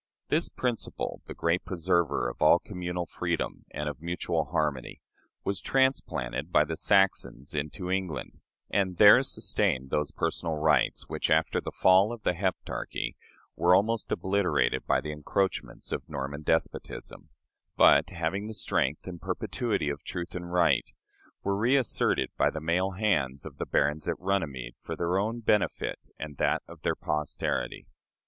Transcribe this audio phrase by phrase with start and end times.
[0.29, 4.99] This principle the great preserver of all communal freedom and of mutual harmony
[5.43, 8.39] was transplanted by the Saxons into England,
[8.71, 13.15] and there sustained those personal rights which, after the fall of the Heptarchy,
[13.55, 17.29] were almost obliterated by the encroachments of Norman despotism;
[17.77, 20.89] but, having the strength and perpetuity of truth and right,
[21.43, 25.99] were reasserted by the mailed hands of the barons at Runnymede for their own benefit
[26.17, 27.85] and that of their posterity.